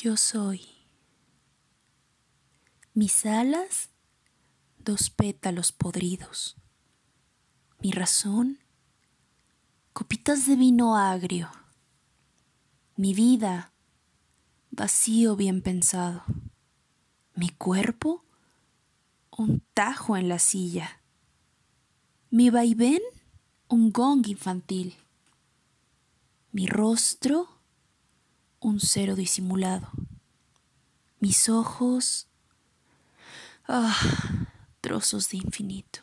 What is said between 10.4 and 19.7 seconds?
de vino agrio. Mi vida, vacío bien pensado. Mi cuerpo, un